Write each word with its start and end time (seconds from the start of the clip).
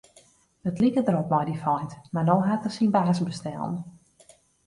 It 0.69 0.79
like 0.83 0.95
derop 1.09 1.29
mei 1.33 1.43
dy 1.49 1.53
feint, 1.65 1.93
mar 2.15 2.25
no 2.29 2.37
hat 2.47 2.65
er 2.69 2.73
syn 2.77 2.91
baas 2.95 3.19
bestellen. 3.27 3.75